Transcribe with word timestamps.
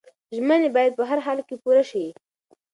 ژمنې 0.35 0.69
باید 0.75 0.93
په 0.97 1.03
هر 1.09 1.19
حال 1.25 1.37
پوره 1.63 1.83
شي. 1.89 2.05